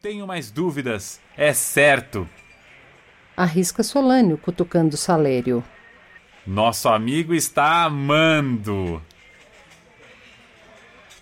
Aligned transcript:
tenho 0.00 0.26
mais 0.26 0.50
dúvidas. 0.50 1.20
É 1.36 1.52
certo. 1.52 2.28
Arrisca 3.36 3.82
Solânio, 3.82 4.38
cutucando 4.38 4.96
Salério. 4.96 5.62
Nosso 6.46 6.88
amigo 6.88 7.34
está 7.34 7.84
amando. 7.84 9.02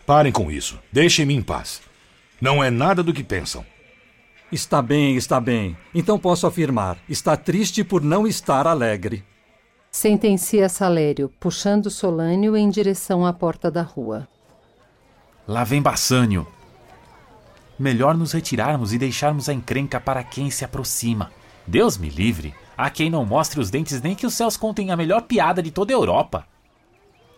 Parem 0.06 0.30
com 0.30 0.50
isso. 0.50 0.78
Deixem-me 0.92 1.34
em 1.34 1.42
paz. 1.42 1.82
Não 2.40 2.62
é 2.62 2.70
nada 2.70 3.02
do 3.02 3.12
que 3.12 3.24
pensam. 3.24 3.64
Está 4.52 4.80
bem, 4.80 5.16
está 5.16 5.40
bem. 5.40 5.76
Então 5.94 6.18
posso 6.18 6.46
afirmar: 6.46 6.98
está 7.08 7.36
triste 7.36 7.82
por 7.82 8.02
não 8.02 8.26
estar 8.26 8.66
alegre. 8.66 9.24
Sentencia 9.90 10.68
Salério, 10.68 11.32
puxando 11.40 11.90
Solânio 11.90 12.56
em 12.56 12.68
direção 12.68 13.26
à 13.26 13.32
porta 13.32 13.70
da 13.70 13.82
rua. 13.82 14.28
Lá 15.48 15.64
vem 15.64 15.80
Bassânio. 15.80 16.46
Melhor 17.78 18.16
nos 18.16 18.32
retirarmos 18.32 18.92
e 18.92 18.98
deixarmos 18.98 19.48
a 19.48 19.52
encrenca 19.52 20.00
para 20.00 20.24
quem 20.24 20.50
se 20.50 20.64
aproxima. 20.64 21.30
Deus 21.66 21.98
me 21.98 22.08
livre. 22.08 22.54
Há 22.76 22.88
quem 22.88 23.10
não 23.10 23.24
mostre 23.24 23.60
os 23.60 23.70
dentes 23.70 24.00
nem 24.00 24.14
que 24.14 24.26
os 24.26 24.34
céus 24.34 24.56
contem 24.56 24.90
a 24.90 24.96
melhor 24.96 25.22
piada 25.22 25.62
de 25.62 25.70
toda 25.70 25.92
a 25.92 25.96
Europa. 25.96 26.46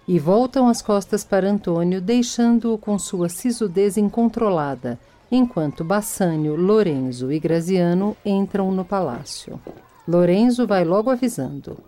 E 0.06 0.18
voltam 0.18 0.68
as 0.68 0.80
costas 0.80 1.24
para 1.24 1.50
Antônio, 1.50 2.00
deixando-o 2.00 2.78
com 2.78 2.98
sua 2.98 3.28
sisudez 3.28 3.96
incontrolada, 3.96 4.98
enquanto 5.30 5.84
Bassânio, 5.84 6.56
Lorenzo 6.56 7.30
e 7.30 7.38
Graziano 7.38 8.16
entram 8.24 8.70
no 8.70 8.84
palácio. 8.84 9.60
Lorenzo 10.06 10.66
vai 10.66 10.84
logo 10.84 11.10
avisando. 11.10 11.78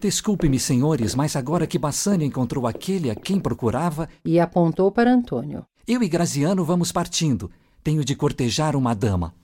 Desculpe-me, 0.00 0.58
senhores, 0.58 1.14
mas 1.14 1.34
agora 1.34 1.66
que 1.66 1.78
Bassânio 1.78 2.26
encontrou 2.26 2.66
aquele 2.66 3.10
a 3.10 3.14
quem 3.14 3.40
procurava. 3.40 4.08
E 4.24 4.38
apontou 4.38 4.90
para 4.92 5.12
Antônio. 5.12 5.66
Eu 5.86 6.02
e 6.02 6.08
Graziano 6.08 6.64
vamos 6.64 6.92
partindo. 6.92 7.50
Tenho 7.82 8.04
de 8.04 8.14
cortejar 8.14 8.76
uma 8.76 8.94
dama. 8.94 9.34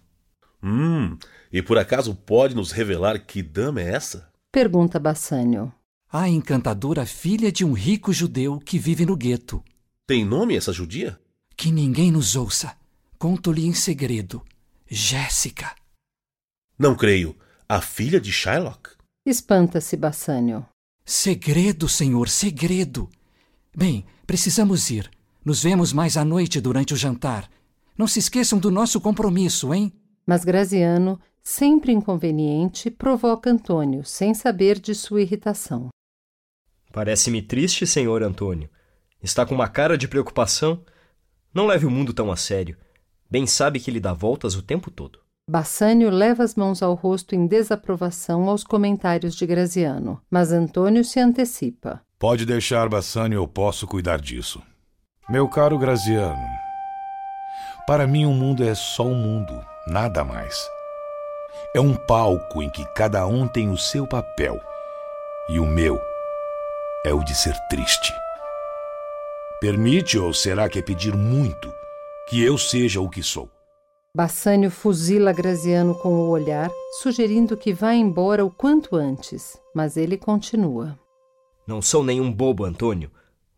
Hum, 0.62 1.16
e 1.52 1.62
por 1.62 1.78
acaso 1.78 2.14
pode 2.14 2.54
nos 2.54 2.72
revelar 2.72 3.18
que 3.24 3.42
dama 3.42 3.80
é 3.80 3.94
essa? 3.94 4.28
Pergunta 4.52 4.98
Bassânio. 4.98 5.72
A 6.10 6.28
encantadora 6.28 7.04
filha 7.04 7.50
de 7.50 7.64
um 7.64 7.72
rico 7.72 8.12
judeu 8.12 8.58
que 8.58 8.78
vive 8.78 9.04
no 9.04 9.16
gueto. 9.16 9.62
Tem 10.06 10.24
nome 10.24 10.56
essa 10.56 10.72
judia? 10.72 11.18
Que 11.56 11.70
ninguém 11.70 12.10
nos 12.10 12.36
ouça. 12.36 12.76
Conto-lhe 13.18 13.66
em 13.66 13.74
segredo. 13.74 14.42
Jéssica. 14.88 15.74
Não 16.78 16.94
creio. 16.94 17.36
A 17.68 17.80
filha 17.80 18.20
de 18.20 18.30
Shylock? 18.30 18.90
Espanta-se 19.26 19.96
Bassânio. 19.96 20.64
Segredo, 21.04 21.88
senhor, 21.88 22.28
segredo. 22.28 23.08
Bem, 23.76 24.06
precisamos 24.26 24.90
ir. 24.90 25.10
Nos 25.44 25.62
vemos 25.62 25.92
mais 25.92 26.16
à 26.16 26.24
noite 26.24 26.60
durante 26.60 26.94
o 26.94 26.96
jantar. 26.96 27.50
Não 27.96 28.06
se 28.06 28.18
esqueçam 28.18 28.58
do 28.58 28.70
nosso 28.70 29.00
compromisso, 29.00 29.72
hein? 29.72 29.92
Mas 30.26 30.44
Graziano, 30.44 31.18
sempre 31.42 31.92
inconveniente, 31.92 32.90
provoca 32.90 33.50
Antônio, 33.50 34.04
sem 34.04 34.34
saber 34.34 34.78
de 34.78 34.94
sua 34.94 35.22
irritação. 35.22 35.88
Parece-me 36.92 37.42
triste, 37.42 37.86
senhor 37.86 38.22
Antônio. 38.22 38.68
Está 39.22 39.46
com 39.46 39.54
uma 39.54 39.68
cara 39.68 39.96
de 39.96 40.08
preocupação. 40.08 40.82
Não 41.52 41.66
leve 41.66 41.86
o 41.86 41.90
mundo 41.90 42.12
tão 42.12 42.30
a 42.30 42.36
sério. 42.36 42.76
Bem 43.30 43.46
sabe 43.46 43.80
que 43.80 43.90
lhe 43.90 44.00
dá 44.00 44.12
voltas 44.12 44.54
o 44.54 44.62
tempo 44.62 44.90
todo. 44.90 45.18
Bassânio 45.48 46.10
leva 46.10 46.42
as 46.42 46.56
mãos 46.56 46.82
ao 46.82 46.94
rosto 46.94 47.34
em 47.34 47.46
desaprovação 47.46 48.48
aos 48.48 48.64
comentários 48.64 49.34
de 49.36 49.46
Graziano, 49.46 50.20
mas 50.28 50.50
Antônio 50.50 51.04
se 51.04 51.20
antecipa. 51.20 52.02
Pode 52.18 52.44
deixar, 52.44 52.88
Bassânio, 52.88 53.36
eu 53.36 53.46
posso 53.46 53.86
cuidar 53.86 54.20
disso. 54.20 54.60
Meu 55.28 55.48
caro 55.48 55.78
Graziano, 55.78 56.40
para 57.86 58.06
mim 58.06 58.26
o 58.26 58.32
mundo 58.32 58.64
é 58.64 58.74
só 58.74 59.04
um 59.04 59.14
mundo, 59.14 59.64
nada 59.86 60.24
mais. 60.24 60.68
É 61.72 61.80
um 61.80 61.94
palco 61.94 62.62
em 62.62 62.68
que 62.68 62.84
cada 62.94 63.26
um 63.26 63.46
tem 63.46 63.70
o 63.70 63.78
seu 63.78 64.06
papel, 64.06 64.60
e 65.48 65.60
o 65.60 65.64
meu 65.64 66.00
é 67.04 67.14
o 67.14 67.22
de 67.22 67.34
ser 67.34 67.54
triste. 67.70 68.12
Permite 69.60 70.18
ou 70.18 70.34
será 70.34 70.68
que 70.68 70.80
é 70.80 70.82
pedir 70.82 71.14
muito 71.14 71.72
que 72.28 72.42
eu 72.42 72.58
seja 72.58 73.00
o 73.00 73.08
que 73.08 73.22
sou? 73.22 73.48
Bassânio 74.14 74.70
fuzila 74.70 75.32
Graziano 75.32 75.94
com 75.94 76.08
o 76.08 76.28
olhar, 76.30 76.70
sugerindo 77.00 77.56
que 77.56 77.72
vá 77.72 77.94
embora 77.94 78.44
o 78.44 78.50
quanto 78.50 78.96
antes, 78.96 79.56
mas 79.74 79.96
ele 79.96 80.16
continua. 80.16 80.98
Não 81.66 81.80
sou 81.80 82.02
nenhum 82.02 82.32
bobo, 82.32 82.64
Antônio. 82.64 83.10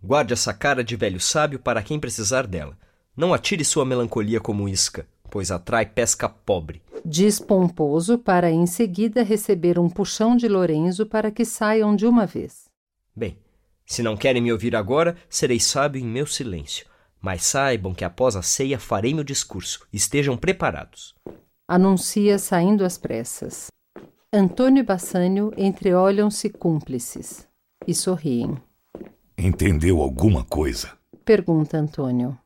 Guarde 0.02 0.32
essa 0.32 0.52
cara 0.52 0.84
de 0.84 0.96
velho 0.96 1.20
sábio 1.20 1.58
para 1.58 1.82
quem 1.82 1.98
precisar 1.98 2.46
dela. 2.46 2.76
Não 3.18 3.34
atire 3.34 3.64
sua 3.64 3.84
melancolia 3.84 4.38
como 4.38 4.68
isca, 4.68 5.04
pois 5.28 5.50
atrai 5.50 5.84
pesca 5.84 6.28
pobre. 6.28 6.80
Diz 7.04 7.40
pomposo 7.40 8.16
para 8.16 8.48
em 8.48 8.64
seguida 8.64 9.24
receber 9.24 9.76
um 9.76 9.88
puxão 9.88 10.36
de 10.36 10.46
Lorenzo 10.46 11.04
para 11.04 11.32
que 11.32 11.44
saiam 11.44 11.96
de 11.96 12.06
uma 12.06 12.24
vez. 12.24 12.66
Bem, 13.16 13.36
se 13.84 14.04
não 14.04 14.16
querem 14.16 14.40
me 14.40 14.52
ouvir 14.52 14.76
agora, 14.76 15.16
serei 15.28 15.58
sábio 15.58 16.00
em 16.00 16.06
meu 16.06 16.28
silêncio. 16.28 16.86
Mas 17.20 17.42
saibam 17.42 17.92
que 17.92 18.04
após 18.04 18.36
a 18.36 18.42
ceia 18.42 18.78
farei 18.78 19.12
meu 19.12 19.24
discurso. 19.24 19.84
Estejam 19.92 20.36
preparados. 20.36 21.12
Anuncia 21.66 22.38
saindo 22.38 22.84
às 22.84 22.96
pressas. 22.96 23.66
Antônio 24.32 24.78
e 24.78 24.84
Bassânio 24.84 25.52
entreolham-se 25.56 26.50
cúmplices 26.50 27.48
e 27.84 27.92
sorriem. 27.92 28.56
Entendeu 29.36 30.00
alguma 30.00 30.44
coisa? 30.44 30.92
Pergunta 31.24 31.76
Antônio. 31.76 32.38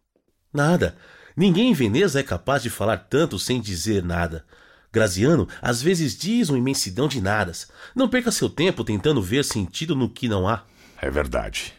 Nada. 0.52 0.96
Ninguém 1.36 1.70
em 1.70 1.74
Veneza 1.74 2.20
é 2.20 2.22
capaz 2.22 2.62
de 2.62 2.70
falar 2.70 2.98
tanto 3.08 3.38
sem 3.38 3.60
dizer 3.60 4.04
nada. 4.04 4.44
Graziano 4.92 5.48
às 5.62 5.80
vezes 5.80 6.16
diz 6.16 6.50
uma 6.50 6.58
imensidão 6.58 7.08
de 7.08 7.20
nadas. 7.20 7.68
Não 7.94 8.08
perca 8.08 8.30
seu 8.30 8.50
tempo 8.50 8.84
tentando 8.84 9.22
ver 9.22 9.44
sentido 9.44 9.96
no 9.96 10.10
que 10.10 10.28
não 10.28 10.46
há. 10.46 10.64
É 11.00 11.10
verdade. 11.10 11.72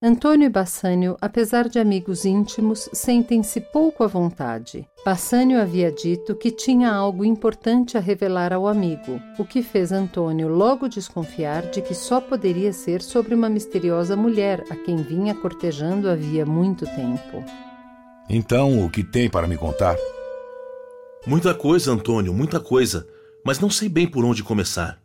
Antônio 0.00 0.46
e 0.46 0.48
Bassânio, 0.48 1.16
apesar 1.20 1.68
de 1.68 1.80
amigos 1.80 2.24
íntimos, 2.24 2.88
sentem-se 2.92 3.60
pouco 3.60 4.04
à 4.04 4.06
vontade. 4.06 4.86
Bassânio 5.04 5.60
havia 5.60 5.90
dito 5.90 6.36
que 6.36 6.52
tinha 6.52 6.92
algo 6.92 7.24
importante 7.24 7.98
a 7.98 8.00
revelar 8.00 8.52
ao 8.52 8.68
amigo, 8.68 9.20
o 9.36 9.44
que 9.44 9.60
fez 9.60 9.90
Antônio 9.90 10.46
logo 10.46 10.86
desconfiar 10.86 11.62
de 11.62 11.82
que 11.82 11.96
só 11.96 12.20
poderia 12.20 12.72
ser 12.72 13.02
sobre 13.02 13.34
uma 13.34 13.48
misteriosa 13.48 14.14
mulher 14.14 14.62
a 14.70 14.76
quem 14.76 14.98
vinha 14.98 15.34
cortejando 15.34 16.08
havia 16.08 16.46
muito 16.46 16.84
tempo. 16.84 17.44
Então, 18.30 18.84
o 18.84 18.90
que 18.90 19.02
tem 19.02 19.30
para 19.30 19.46
me 19.46 19.56
contar? 19.56 19.96
Muita 21.26 21.54
coisa, 21.54 21.92
Antônio, 21.92 22.34
muita 22.34 22.60
coisa. 22.60 23.08
Mas 23.44 23.58
não 23.58 23.70
sei 23.70 23.88
bem 23.88 24.06
por 24.06 24.24
onde 24.24 24.42
começar. 24.44 25.00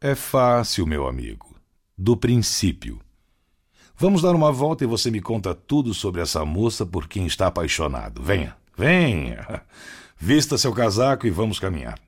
É 0.00 0.14
fácil, 0.14 0.86
meu 0.86 1.06
amigo. 1.06 1.54
Do 1.96 2.16
princípio. 2.16 2.98
Vamos 3.94 4.22
dar 4.22 4.34
uma 4.34 4.50
volta 4.50 4.84
e 4.84 4.86
você 4.86 5.10
me 5.10 5.20
conta 5.20 5.54
tudo 5.54 5.92
sobre 5.92 6.22
essa 6.22 6.44
moça 6.44 6.86
por 6.86 7.06
quem 7.06 7.26
está 7.26 7.46
apaixonado. 7.46 8.22
Venha, 8.22 8.56
venha. 8.76 9.62
Vista 10.18 10.56
seu 10.56 10.72
casaco 10.72 11.26
e 11.26 11.30
vamos 11.30 11.58
caminhar. 11.58 11.98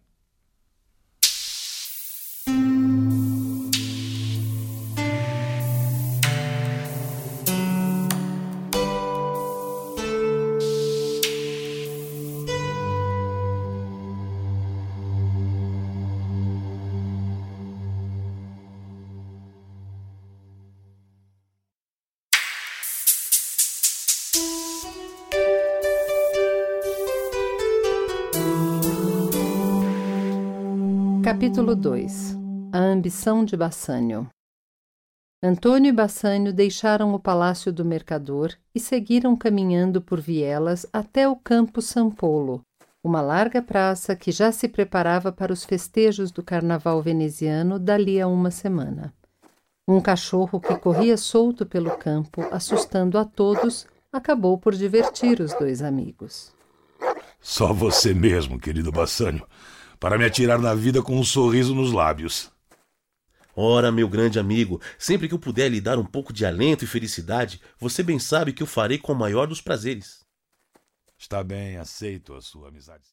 Capítulo 31.24 31.74
2 31.74 32.36
A 32.70 32.78
ambição 32.80 33.46
de 33.46 33.56
Bassânio 33.56 34.28
Antônio 35.42 35.88
e 35.88 35.92
Bassânio 35.92 36.52
deixaram 36.52 37.14
o 37.14 37.18
palácio 37.18 37.72
do 37.72 37.82
mercador 37.82 38.52
e 38.74 38.78
seguiram 38.78 39.34
caminhando 39.34 40.02
por 40.02 40.20
vielas 40.20 40.84
até 40.92 41.26
o 41.26 41.34
Campo 41.34 41.80
Sampolo, 41.80 42.60
uma 43.02 43.22
larga 43.22 43.62
praça 43.62 44.14
que 44.14 44.30
já 44.30 44.52
se 44.52 44.68
preparava 44.68 45.32
para 45.32 45.50
os 45.50 45.64
festejos 45.64 46.30
do 46.30 46.42
carnaval 46.42 47.00
veneziano 47.00 47.78
dali 47.78 48.20
a 48.20 48.28
uma 48.28 48.50
semana. 48.50 49.10
Um 49.88 50.02
cachorro 50.02 50.60
que 50.60 50.76
corria 50.76 51.16
solto 51.16 51.64
pelo 51.64 51.96
campo, 51.96 52.46
assustando 52.52 53.16
a 53.16 53.24
todos, 53.24 53.86
acabou 54.12 54.58
por 54.58 54.74
divertir 54.74 55.40
os 55.40 55.54
dois 55.54 55.80
amigos. 55.80 56.52
Só 57.40 57.72
você 57.72 58.12
mesmo, 58.12 58.58
querido 58.58 58.92
Bassânio 58.92 59.46
para 60.04 60.18
me 60.18 60.26
atirar 60.26 60.58
na 60.58 60.74
vida 60.74 61.02
com 61.02 61.18
um 61.18 61.24
sorriso 61.24 61.74
nos 61.74 61.90
lábios. 61.90 62.52
Ora, 63.56 63.90
meu 63.90 64.06
grande 64.06 64.38
amigo, 64.38 64.78
sempre 64.98 65.26
que 65.26 65.32
eu 65.32 65.38
puder 65.38 65.70
lhe 65.70 65.80
dar 65.80 65.98
um 65.98 66.04
pouco 66.04 66.30
de 66.30 66.44
alento 66.44 66.84
e 66.84 66.86
felicidade, 66.86 67.58
você 67.78 68.02
bem 68.02 68.18
sabe 68.18 68.52
que 68.52 68.62
eu 68.62 68.66
farei 68.66 68.98
com 68.98 69.14
o 69.14 69.16
maior 69.16 69.46
dos 69.46 69.62
prazeres. 69.62 70.22
Está 71.18 71.42
bem, 71.42 71.78
aceito 71.78 72.34
a 72.34 72.42
sua 72.42 72.68
amizade. 72.68 73.02